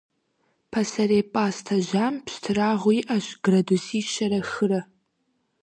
[0.71, 4.81] Пасэрей пӏастэ жьам пщтырагъыу иӏэщ градуси щэрэ хырэ.